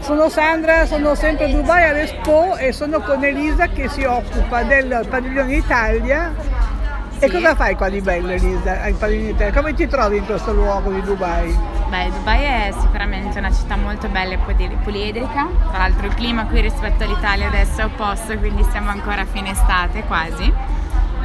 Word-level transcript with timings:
Sono 0.00 0.28
Sandra, 0.28 0.84
sono 0.84 1.14
sempre 1.14 1.46
a 1.46 1.48
Dubai 1.48 1.88
all'Expo 1.88 2.56
e 2.56 2.72
sono 2.72 3.00
con 3.00 3.24
Elisa 3.24 3.68
che 3.68 3.88
si 3.88 4.04
occupa 4.04 4.62
del 4.62 5.06
padiglione 5.08 5.54
Italia. 5.54 6.34
Sì. 7.18 7.24
E 7.24 7.30
cosa 7.30 7.54
fai 7.54 7.74
qua 7.74 7.88
di 7.88 8.00
bello 8.02 8.30
Elisa 8.30 8.82
al 8.82 8.92
padiglione 8.94 9.30
Italia? 9.30 9.52
Come 9.54 9.72
ti 9.72 9.86
trovi 9.86 10.18
in 10.18 10.26
questo 10.26 10.52
luogo 10.52 10.90
di 10.90 11.00
Dubai? 11.00 11.56
Beh, 11.88 12.10
Dubai 12.10 12.42
è 12.42 12.74
sicuramente 12.78 13.38
una 13.38 13.52
città 13.52 13.76
molto 13.76 14.08
bella 14.08 14.34
e 14.34 14.38
poliedrica, 14.82 15.48
tra 15.70 15.78
l'altro 15.78 16.06
il 16.06 16.14
clima 16.14 16.44
qui 16.46 16.60
rispetto 16.60 17.04
all'Italia 17.04 17.46
adesso 17.46 17.80
è 17.80 17.84
opposto, 17.84 18.36
quindi 18.36 18.64
siamo 18.70 18.90
ancora 18.90 19.22
a 19.22 19.26
fine 19.26 19.52
estate 19.52 20.02
quasi 20.04 20.52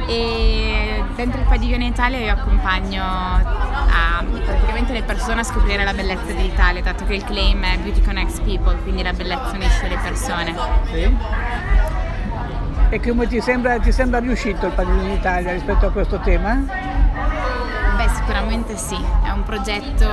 e 0.06 1.04
dentro 1.14 1.40
il 1.40 1.46
padiglione 1.46 1.86
Italia 1.86 2.18
io 2.18 2.32
accompagno 2.32 3.02
a, 3.02 4.24
praticamente 4.44 4.92
le 4.92 5.02
persone 5.02 5.40
a 5.40 5.44
scoprire 5.44 5.84
la 5.84 5.92
bellezza 5.92 6.32
dell'Italia, 6.32 6.82
dato 6.82 7.04
che 7.04 7.14
il 7.14 7.24
claim 7.24 7.62
è 7.62 7.78
Beauty 7.78 8.02
Connects 8.02 8.40
People, 8.40 8.76
quindi 8.82 9.02
la 9.02 9.12
bellezza 9.12 9.50
unisce 9.54 9.88
le 9.88 9.98
persone. 10.02 10.54
Sì. 10.92 11.16
E 12.92 13.00
come 13.00 13.26
ti 13.28 13.40
sembra, 13.40 13.78
ti 13.78 13.92
sembra 13.92 14.18
riuscito 14.18 14.66
il 14.66 14.72
padiglione 14.72 15.14
Italia 15.14 15.52
rispetto 15.52 15.86
a 15.86 15.90
questo 15.90 16.18
tema? 16.20 16.99
Sicuramente 18.30 18.76
sì, 18.76 18.96
è 19.24 19.30
un 19.30 19.42
progetto 19.42 20.08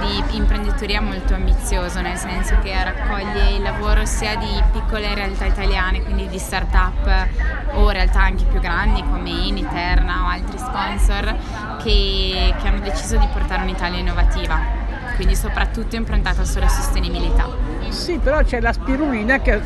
di 0.00 0.36
imprenditoria 0.36 1.00
molto 1.00 1.32
ambizioso, 1.32 2.02
nel 2.02 2.18
senso 2.18 2.58
che 2.62 2.84
raccoglie 2.84 3.54
il 3.54 3.62
lavoro 3.62 4.04
sia 4.04 4.36
di 4.36 4.62
piccole 4.72 5.14
realtà 5.14 5.46
italiane, 5.46 6.02
quindi 6.02 6.28
di 6.28 6.38
start-up 6.38 7.28
o 7.72 7.88
realtà 7.88 8.20
anche 8.20 8.44
più 8.44 8.60
grandi 8.60 9.02
come 9.02 9.30
Initerna 9.30 10.24
o 10.24 10.28
altri 10.28 10.58
sponsor 10.58 11.34
che, 11.82 12.54
che 12.60 12.68
hanno 12.68 12.80
deciso 12.80 13.16
di 13.16 13.26
portare 13.32 13.62
un'Italia 13.62 14.00
innovativa 14.00 14.75
quindi 15.16 15.34
soprattutto 15.34 15.96
improntata 15.96 16.44
sulla 16.44 16.68
sostenibilità. 16.68 17.48
Sì, 17.88 18.18
però 18.18 18.42
c'è 18.42 18.60
la 18.60 18.72
spirulina 18.72 19.40
che, 19.40 19.60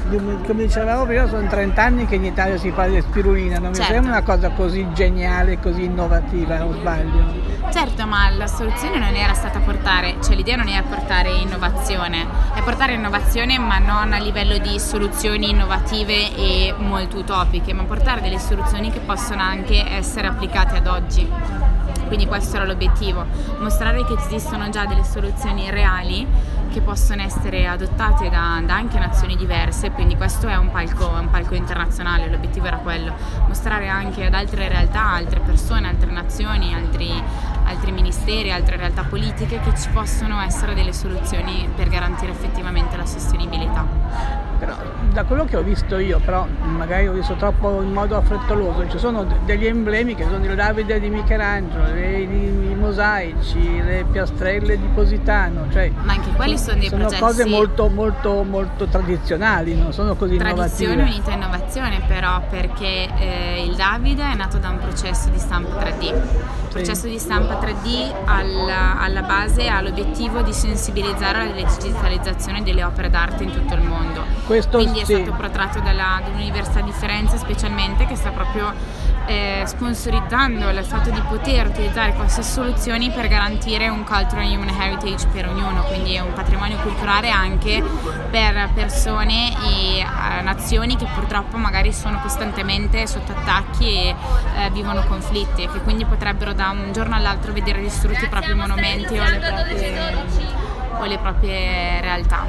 come 0.46 0.64
dicevamo 0.64 1.04
prima, 1.04 1.26
sono 1.26 1.46
30 1.46 1.82
anni 1.82 2.06
che 2.06 2.14
in 2.14 2.24
Italia 2.24 2.56
si 2.56 2.70
parla 2.70 2.94
di 2.94 3.00
spirulina, 3.02 3.58
non 3.58 3.74
certo. 3.74 3.88
mi 3.88 3.94
sembra 3.94 4.12
una 4.12 4.22
cosa 4.22 4.50
così 4.50 4.86
geniale, 4.92 5.58
così 5.58 5.84
innovativa, 5.84 6.64
o 6.64 6.72
sbaglio? 6.72 7.58
Certo, 7.72 8.06
ma 8.06 8.30
la 8.30 8.46
soluzione 8.46 8.98
non 8.98 9.14
era 9.14 9.34
stata 9.34 9.58
portare, 9.58 10.16
cioè 10.22 10.34
l'idea 10.34 10.56
non 10.56 10.68
era 10.68 10.82
portare 10.82 11.30
innovazione, 11.30 12.26
è 12.54 12.62
portare 12.62 12.94
innovazione 12.94 13.58
ma 13.58 13.78
non 13.78 14.12
a 14.12 14.18
livello 14.18 14.58
di 14.58 14.78
soluzioni 14.78 15.50
innovative 15.50 16.34
e 16.34 16.74
molto 16.78 17.18
utopiche, 17.18 17.72
ma 17.72 17.84
portare 17.84 18.20
delle 18.20 18.38
soluzioni 18.38 18.90
che 18.90 19.00
possono 19.00 19.42
anche 19.42 19.84
essere 19.88 20.26
applicate 20.26 20.76
ad 20.76 20.86
oggi. 20.86 21.28
Quindi 22.10 22.26
questo 22.26 22.56
era 22.56 22.64
l'obiettivo, 22.64 23.24
mostrare 23.60 24.04
che 24.04 24.14
esistono 24.14 24.68
già 24.68 24.84
delle 24.84 25.04
soluzioni 25.04 25.70
reali 25.70 26.26
che 26.72 26.80
possono 26.80 27.22
essere 27.22 27.68
adottate 27.68 28.28
da, 28.28 28.60
da 28.66 28.74
anche 28.74 28.98
nazioni 28.98 29.36
diverse, 29.36 29.92
quindi 29.92 30.16
questo 30.16 30.48
è 30.48 30.56
un, 30.56 30.72
palco, 30.72 31.06
un 31.06 31.30
palco 31.30 31.54
internazionale, 31.54 32.28
l'obiettivo 32.28 32.66
era 32.66 32.78
quello, 32.78 33.14
mostrare 33.46 33.86
anche 33.86 34.26
ad 34.26 34.34
altre 34.34 34.66
realtà, 34.66 35.04
altre 35.04 35.38
persone, 35.38 35.86
altre 35.86 36.10
nazioni, 36.10 36.74
altri, 36.74 37.12
altri 37.62 37.92
ministeri, 37.92 38.50
altre 38.50 38.76
realtà 38.76 39.04
politiche 39.04 39.60
che 39.60 39.78
ci 39.78 39.88
possono 39.90 40.40
essere 40.40 40.74
delle 40.74 40.92
soluzioni 40.92 41.68
per 41.76 41.88
garantire 41.88 42.32
effettivamente 42.32 42.96
la 42.96 43.06
sostenibilità. 43.06 43.39
Da 45.20 45.26
quello 45.26 45.44
che 45.44 45.58
ho 45.58 45.62
visto 45.62 45.98
io, 45.98 46.18
però 46.18 46.46
magari 46.62 47.06
ho 47.06 47.12
visto 47.12 47.34
troppo 47.34 47.82
in 47.82 47.92
modo 47.92 48.16
affrettoloso, 48.16 48.88
ci 48.88 48.96
sono 48.96 49.26
degli 49.44 49.66
emblemi 49.66 50.14
che 50.14 50.24
sono 50.24 50.42
il 50.42 50.54
Davide 50.54 50.98
di 50.98 51.10
Michelangelo, 51.10 51.94
i, 51.94 52.22
i 52.22 52.74
mosaici, 52.74 53.82
le 53.82 54.06
piastrelle 54.10 54.78
di 54.78 54.86
Positano, 54.94 55.66
cioè, 55.70 55.92
ma 56.04 56.14
anche 56.14 56.30
quelli 56.30 56.56
sono 56.56 56.78
dei 56.78 56.88
sono 56.88 57.02
processi 57.02 57.20
cose 57.22 57.44
molto, 57.44 57.88
molto, 57.88 58.44
molto 58.44 58.86
tradizionali, 58.86 59.76
non 59.76 59.92
sono 59.92 60.14
così 60.16 60.38
Tradizione 60.38 60.94
innovative. 60.94 61.18
unita 61.18 61.32
innovazione 61.32 62.02
però 62.06 62.40
perché 62.48 63.08
eh, 63.18 63.64
il 63.66 63.76
Davide 63.76 64.22
è 64.22 64.34
nato 64.34 64.56
da 64.56 64.70
un 64.70 64.78
processo 64.78 65.28
di 65.28 65.38
stampa 65.38 65.84
3D. 65.84 66.02
Il 66.04 66.68
processo 66.70 67.06
di 67.06 67.18
stampa 67.18 67.58
3D 67.60 68.10
alla, 68.24 68.98
alla 68.98 69.22
base 69.22 69.68
ha 69.68 69.82
l'obiettivo 69.82 70.40
di 70.40 70.54
sensibilizzare 70.54 71.40
alla 71.40 71.52
digitalizzazione 71.52 72.62
delle 72.62 72.84
opere 72.84 73.10
d'arte 73.10 73.42
in 73.44 73.52
tutto 73.52 73.74
il 73.74 73.82
mondo 73.82 74.40
questo 74.50 74.78
Quindi 74.78 75.04
sì. 75.10 75.22
stato 75.22 75.36
portato 75.36 75.80
dalla, 75.80 76.20
dall'Università 76.24 76.80
di 76.80 76.92
Firenze 76.92 77.36
specialmente 77.38 78.06
che 78.06 78.14
sta 78.16 78.30
proprio 78.30 78.72
eh, 79.26 79.62
sponsorizzando 79.64 80.68
il 80.70 80.84
fatto 80.84 81.10
di 81.10 81.20
poter 81.28 81.68
utilizzare 81.68 82.14
queste 82.14 82.42
soluzioni 82.42 83.10
per 83.10 83.28
garantire 83.28 83.88
un 83.88 84.04
cultural 84.04 84.44
human 84.46 84.68
heritage 84.68 85.26
per 85.28 85.48
ognuno, 85.48 85.82
quindi 85.84 86.18
un 86.18 86.32
patrimonio 86.32 86.76
culturale 86.78 87.30
anche 87.30 87.82
per 88.30 88.70
persone 88.74 89.52
e 89.66 89.98
eh, 90.00 90.42
nazioni 90.42 90.96
che 90.96 91.06
purtroppo 91.14 91.56
magari 91.56 91.92
sono 91.92 92.18
costantemente 92.20 93.06
sotto 93.06 93.32
attacchi 93.32 93.88
e 93.88 94.08
eh, 94.08 94.70
vivono 94.70 95.04
conflitti 95.04 95.62
e 95.62 95.70
che 95.70 95.80
quindi 95.80 96.04
potrebbero 96.04 96.52
da 96.52 96.70
un 96.70 96.92
giorno 96.92 97.14
all'altro 97.14 97.52
vedere 97.52 97.80
distrutti 97.80 98.24
i 98.24 98.28
propri 98.28 98.54
monumenti 98.54 99.18
o 99.18 99.24
le 99.24 99.38
proprie, 99.38 100.69
o 101.00 101.06
le 101.06 101.18
proprie 101.18 102.00
realtà. 102.00 102.44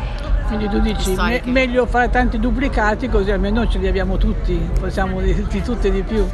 Quindi 0.48 0.68
tu 0.68 0.80
dici 0.80 1.16
me- 1.16 1.42
meglio 1.46 1.86
fare 1.86 2.10
tanti 2.10 2.38
duplicati 2.38 3.08
così 3.08 3.32
almeno 3.32 3.68
ce 3.68 3.80
li 3.80 3.88
abbiamo 3.88 4.18
tutti, 4.18 4.54
possiamo 4.80 5.22
dirti 5.22 5.62
tutti 5.62 5.90
di 5.90 6.04
più. 6.04 6.28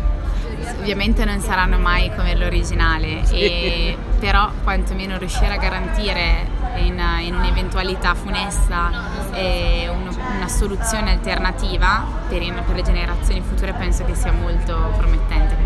Ovviamente 0.79 1.23
non 1.23 1.39
saranno 1.39 1.78
mai 1.78 2.11
come 2.16 2.35
l'originale, 2.35 3.23
sì. 3.23 3.35
e, 3.35 3.97
però 4.19 4.50
quantomeno 4.63 5.17
riuscire 5.17 5.53
a 5.53 5.57
garantire 5.57 6.47
in, 6.78 7.00
in 7.22 7.35
un'eventualità 7.35 8.13
funesta 8.16 8.91
eh, 9.34 9.88
uno, 9.89 10.11
una 10.35 10.47
soluzione 10.47 11.11
alternativa 11.11 12.05
per, 12.28 12.41
in, 12.41 12.55
per 12.66 12.75
le 12.75 12.81
generazioni 12.81 13.41
future 13.41 13.73
penso 13.73 14.03
che 14.05 14.16
sia 14.16 14.31
molto 14.31 14.94
promettente 14.97 15.56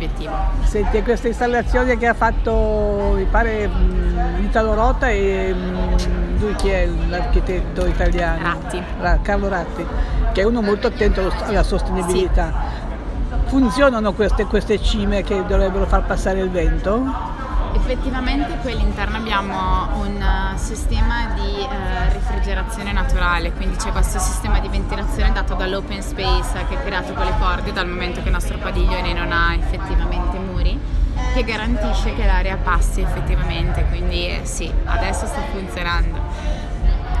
come 0.00 0.14
come 0.20 0.30
obiettivo. 0.30 0.32
Senti, 0.64 1.02
questa 1.02 1.28
installazione 1.28 1.96
che 1.98 2.06
ha 2.06 2.14
fatto, 2.14 3.12
mi 3.16 3.24
pare, 3.24 3.68
mm, 3.68 4.44
Italo 4.44 4.74
Rota 4.74 5.08
e 5.08 5.54
mm, 5.54 6.38
lui 6.38 6.54
chi 6.54 6.68
è 6.68 6.88
l'architetto 7.08 7.86
italiano? 7.86 8.42
Ratti. 8.42 8.82
Carlo 9.22 9.48
Ratti, 9.48 9.86
che 10.32 10.40
è 10.40 10.44
uno 10.44 10.62
molto 10.62 10.86
attento 10.86 11.30
alla 11.44 11.62
sostenibilità. 11.62 12.52
Sì. 12.52 12.88
Funzionano 13.46 14.12
queste, 14.12 14.44
queste 14.44 14.80
cime 14.80 15.22
che 15.22 15.44
dovrebbero 15.44 15.86
far 15.86 16.04
passare 16.04 16.40
il 16.40 16.50
vento? 16.50 17.38
Effettivamente 17.74 18.56
qui 18.62 18.72
all'interno 18.72 19.16
abbiamo 19.16 19.88
un 20.00 20.16
uh, 20.16 20.56
sistema 20.56 21.32
di 21.34 21.66
uh, 21.66 22.09
refrigerazione 22.70 22.92
naturale, 22.92 23.52
quindi 23.52 23.76
c'è 23.76 23.90
questo 23.90 24.18
sistema 24.18 24.60
di 24.60 24.68
ventilazione 24.68 25.32
dato 25.32 25.54
dall'open 25.54 26.00
space 26.02 26.64
che 26.68 26.78
è 26.78 26.84
creato 26.84 27.12
con 27.12 27.24
le 27.24 27.34
corde 27.38 27.72
dal 27.72 27.88
momento 27.88 28.20
che 28.20 28.28
il 28.28 28.32
nostro 28.32 28.56
padiglione 28.58 29.12
non 29.12 29.32
ha 29.32 29.54
effettivamente 29.54 30.38
muri 30.38 30.78
che 31.34 31.42
garantisce 31.42 32.14
che 32.14 32.24
l'aria 32.24 32.56
passi 32.56 33.00
effettivamente, 33.00 33.84
quindi 33.88 34.26
eh, 34.28 34.40
sì, 34.44 34.72
adesso 34.84 35.26
sta 35.26 35.42
funzionando. 35.52 36.18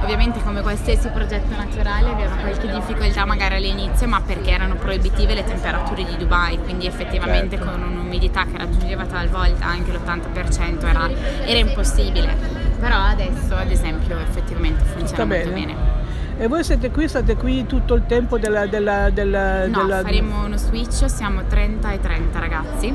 Ovviamente 0.02 0.42
come 0.42 0.62
qualsiasi 0.62 1.08
progetto 1.08 1.54
naturale 1.54 2.10
aveva 2.10 2.34
qualche 2.36 2.68
difficoltà 2.68 3.24
magari 3.24 3.56
all'inizio, 3.56 4.08
ma 4.08 4.20
perché 4.20 4.50
erano 4.50 4.76
proibitive 4.76 5.34
le 5.34 5.44
temperature 5.44 6.04
di 6.04 6.16
Dubai, 6.16 6.58
quindi 6.58 6.86
effettivamente 6.86 7.56
certo. 7.56 7.70
con 7.70 7.82
un'umidità 7.82 8.44
che 8.44 8.56
raggiungeva 8.56 9.04
talvolta 9.04 9.66
anche 9.66 9.92
l'80% 9.92 10.86
era, 10.86 11.10
era 11.44 11.58
impossibile. 11.58 12.59
Però 12.80 12.96
adesso 12.96 13.54
ad 13.54 13.70
esempio 13.70 14.18
effettivamente 14.18 14.82
funziona 14.84 15.24
molto 15.26 15.50
bene. 15.50 15.66
bene. 15.66 15.98
E 16.38 16.48
voi 16.48 16.64
siete 16.64 16.90
qui, 16.90 17.06
state 17.06 17.36
qui 17.36 17.66
tutto 17.66 17.92
il 17.92 18.04
tempo 18.06 18.38
della... 18.38 18.64
della, 18.66 19.10
della 19.10 19.66
no, 19.66 19.82
della... 19.82 20.00
faremo 20.00 20.46
uno 20.46 20.56
switch, 20.56 21.04
siamo 21.10 21.44
30 21.46 21.92
e 21.92 22.00
30 22.00 22.38
ragazzi. 22.38 22.94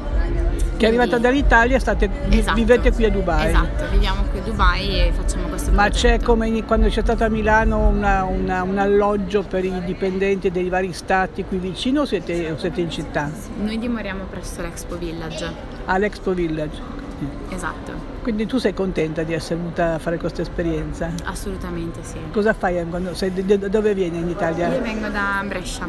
Che 0.78 0.84
è 0.84 0.88
arrivata 0.88 1.20
dall'Italia, 1.20 1.78
state, 1.78 2.10
esatto, 2.30 2.56
vivete 2.56 2.92
qui 2.92 3.06
a 3.06 3.12
Dubai. 3.12 3.50
Esatto, 3.50 3.86
viviamo 3.92 4.24
qui 4.32 4.40
a 4.40 4.42
Dubai 4.42 5.00
e 5.00 5.12
facciamo 5.16 5.48
questo 5.48 5.70
Ma 5.72 5.84
progetto. 5.84 6.08
c'è 6.08 6.26
come 6.26 6.66
quando 6.66 6.88
c'è 6.88 7.02
stato 7.02 7.24
a 7.24 7.30
Milano 7.30 7.88
una, 7.88 8.24
una, 8.24 8.64
un 8.64 8.80
alloggio 8.80 9.44
per 9.44 9.64
i 9.64 9.80
dipendenti 9.86 10.50
dei 10.50 10.68
vari 10.68 10.92
stati 10.92 11.46
qui 11.46 11.60
vicino 11.60 12.02
o 12.02 12.06
siete, 12.06 12.50
o 12.50 12.58
siete 12.58 12.82
in 12.82 12.90
città? 12.90 13.30
Noi 13.62 13.78
dimoriamo 13.78 14.24
presso 14.24 14.64
l'Expo 14.64 14.98
Village. 14.98 15.54
Ah, 15.86 16.00
l'Expo 16.00 16.34
Village. 16.34 17.04
Esatto. 17.50 18.14
Quindi 18.22 18.46
tu 18.46 18.58
sei 18.58 18.74
contenta 18.74 19.24
di 19.24 19.34
essere 19.34 19.56
venuta 19.58 19.94
a 19.94 20.00
fare 20.00 20.18
questa 20.18 20.42
esperienza? 20.42 21.12
Assolutamente 21.26 22.04
sì. 22.04 22.18
Cosa 22.32 22.54
fai 22.54 22.84
quando 22.90 23.14
sei, 23.14 23.32
da 23.34 23.68
dove 23.68 23.94
vieni 23.94 24.18
in 24.18 24.30
Italia? 24.30 24.68
Io 24.74 24.82
vengo 24.82 25.08
da 25.10 25.44
Brescia. 25.48 25.88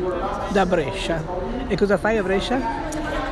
Da 0.50 0.67
Brescia. 0.67 1.23
E 1.67 1.76
cosa 1.76 1.96
fai 1.96 2.19
a 2.19 2.23
Brescia? 2.23 2.58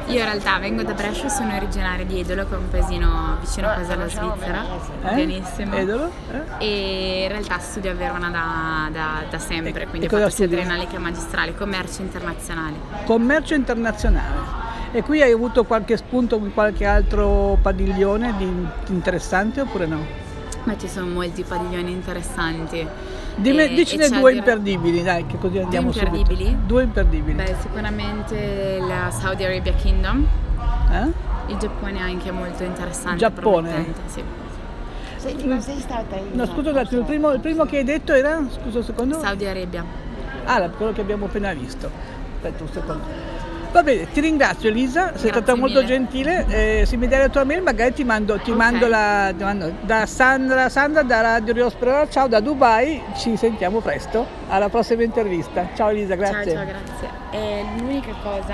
Io 0.06 0.18
in 0.18 0.24
realtà 0.24 0.58
vengo 0.58 0.82
da 0.82 0.92
Brescia, 0.92 1.28
sono 1.28 1.56
originaria 1.56 2.04
di 2.04 2.20
Edolo, 2.20 2.46
che 2.46 2.54
è 2.54 2.58
un 2.58 2.68
paesino 2.68 3.38
vicino 3.40 3.72
quasi 3.72 3.92
alla 3.92 4.08
Svizzera, 4.08 4.62
eh? 5.02 5.14
benissimo. 5.14 5.74
Edolo? 5.74 6.10
Eh? 6.30 6.64
E 6.64 7.22
in 7.22 7.28
realtà 7.28 7.58
studio 7.58 7.90
a 7.90 7.94
Verona 7.94 8.28
da, 8.28 8.88
da, 8.92 9.22
da 9.30 9.38
sempre, 9.38 9.84
e, 9.84 9.86
quindi 9.86 10.06
e 10.06 10.14
ho 10.14 10.18
fatto 10.18 10.30
sia 10.30 10.46
triennale 10.46 10.86
che 10.86 10.98
magistrale, 10.98 11.54
commercio 11.54 12.02
internazionale. 12.02 12.76
Commercio 13.06 13.54
internazionale. 13.54 14.63
E 14.96 15.02
qui 15.02 15.20
hai 15.20 15.32
avuto 15.32 15.64
qualche 15.64 15.96
spunto 15.96 16.38
con 16.38 16.52
qualche 16.54 16.84
altro 16.84 17.58
padiglione 17.60 18.32
di 18.38 18.44
interessante 18.90 19.60
oppure 19.60 19.86
no? 19.86 19.98
Ma 20.62 20.78
ci 20.78 20.86
sono 20.86 21.06
molti 21.06 21.42
padiglioni 21.42 21.90
interessanti. 21.90 22.86
Dime, 23.34 23.64
E- 23.64 23.74
dicene 23.74 24.04
e 24.04 24.08
due 24.10 24.30
dir- 24.30 24.38
imperdibili, 24.38 25.02
dai, 25.02 25.26
che 25.26 25.36
così 25.36 25.58
andiamo 25.58 25.88
imperdibili? 25.88 26.44
subito. 26.44 26.66
Due 26.66 26.82
imperdibili. 26.84 27.34
Beh, 27.36 27.56
sicuramente 27.60 28.78
la 28.86 29.10
Saudi 29.10 29.42
Arabia 29.44 29.72
Kingdom. 29.72 30.24
Eh? 30.92 31.12
Il 31.50 31.56
Giappone 31.58 31.98
è 31.98 32.02
anche 32.02 32.30
molto 32.30 32.62
interessante. 32.62 33.16
Giappone? 33.18 33.92
Sì. 34.06 34.22
Senti, 35.16 35.46
ma 35.48 35.60
sei 35.60 35.80
stata 35.80 36.14
in 36.14 36.28
No, 36.34 36.46
scusa 36.46 36.70
un 36.70 36.76
attimo, 36.76 37.00
il 37.00 37.06
primo, 37.06 37.32
il 37.32 37.40
primo 37.40 37.64
che 37.64 37.78
hai 37.78 37.84
detto 37.84 38.12
era? 38.12 38.40
Scusa 38.48 38.78
un 38.78 38.84
secondo. 38.84 39.18
Saudi 39.18 39.44
Arabia. 39.44 39.84
Ah, 40.44 40.68
quello 40.70 40.92
che 40.92 41.00
abbiamo 41.00 41.24
appena 41.24 41.52
visto. 41.52 41.90
Aspetta 42.36 42.62
un 42.62 42.70
secondo. 42.70 43.42
Va 43.74 43.82
bene, 43.82 44.08
ti 44.12 44.20
ringrazio 44.20 44.68
Elisa, 44.68 45.06
sei 45.16 45.30
Grazie 45.30 45.30
stata 45.30 45.54
molto 45.56 45.80
mille. 45.80 45.86
gentile. 45.88 46.46
Eh, 46.48 46.86
se 46.86 46.96
mi 46.96 47.08
dai 47.08 47.18
la 47.18 47.28
tua 47.28 47.42
mail 47.42 47.60
magari 47.60 47.92
ti 47.92 48.04
mando, 48.04 48.38
ti 48.38 48.52
Ok. 48.52 48.56
mando 48.56 48.86
la, 48.86 49.32
ti 49.36 49.42
mando- 49.42 49.72
da 49.80 50.06
Sandra, 50.06 50.68
Sandra 50.68 51.02
da 51.02 51.20
Radio 51.20 51.52
Rio 51.52 51.68
Sperona, 51.70 52.08
ciao 52.08 52.28
da 52.28 52.38
Dubai, 52.38 53.02
ci 53.16 53.36
sentiamo 53.36 53.80
presto, 53.80 54.24
alla 54.48 54.68
prossima 54.68 55.02
intervista. 55.02 55.66
Ciao 55.74 55.88
Elisa, 55.88 56.14
grazie. 56.14 56.52
Ciao, 56.52 56.54
ciao, 56.54 56.64
grazie. 56.64 57.08
E 57.32 57.64
l'unica 57.78 58.12
cosa 58.22 58.52